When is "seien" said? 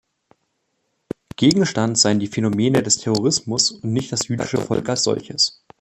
1.95-2.19